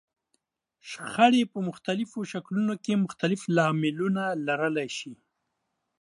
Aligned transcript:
شخړې 0.89 1.43
په 1.51 1.59
مختلفو 1.69 2.19
شکلونو 2.31 2.73
کې 2.83 3.01
مختلف 3.03 3.41
لاملونه 3.57 4.23
لرلای 4.47 4.89
شي. 4.97 5.13